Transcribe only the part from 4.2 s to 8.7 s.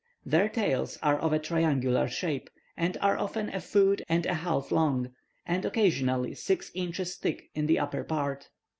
a half long, and occasionally six inches thick in the upper part.